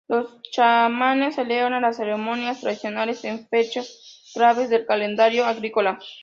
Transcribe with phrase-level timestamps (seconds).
[0.07, 5.99] Los chamanes celebran las ceremonias tradicionales, en fechas claves del calendario agrícola.